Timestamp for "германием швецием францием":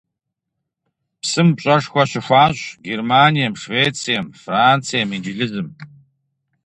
2.87-5.09